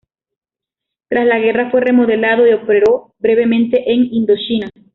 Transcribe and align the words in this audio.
Tras 1.09 1.27
la 1.27 1.37
guerra 1.37 1.69
fue 1.69 1.79
remodelado, 1.79 2.47
y 2.47 2.53
operó 2.53 3.13
brevemente 3.19 3.83
en 3.93 4.11
Indochina. 4.11 4.67